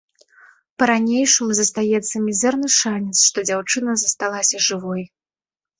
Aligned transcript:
Па-ранейшаму 0.83 1.57
застаецца 1.59 2.15
мізэрны 2.27 2.67
шанец, 2.79 3.17
што 3.29 3.37
дзяўчына 3.53 3.91
засталася 4.07 4.67
жывой. 4.71 5.11